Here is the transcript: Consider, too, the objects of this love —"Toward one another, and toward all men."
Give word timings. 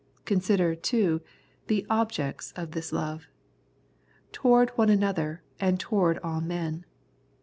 Consider, 0.25 0.73
too, 0.73 1.21
the 1.67 1.85
objects 1.87 2.53
of 2.55 2.71
this 2.71 2.91
love 2.91 3.27
—"Toward 4.31 4.71
one 4.71 4.89
another, 4.89 5.43
and 5.59 5.79
toward 5.79 6.17
all 6.23 6.41
men." 6.41 6.85